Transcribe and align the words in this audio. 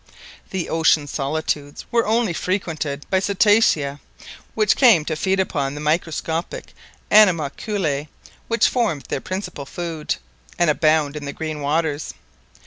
The 0.49 0.67
ocean 0.67 1.05
solitudes 1.05 1.85
were 1.91 2.07
only 2.07 2.33
frequented 2.33 3.05
by 3.11 3.19
cetacea, 3.19 3.99
which 4.55 4.75
came 4.75 5.05
to 5.05 5.15
feed 5.15 5.39
upon 5.39 5.75
the 5.75 5.79
microscopic 5.79 6.73
anima[l]culae 7.11 8.07
which 8.47 8.67
form 8.67 9.03
their 9.09 9.21
principal 9.21 9.67
food, 9.67 10.15
and 10.57 10.71
abound 10.71 11.15
in 11.15 11.25
the 11.25 11.33
green 11.33 11.61
waters. 11.61 12.15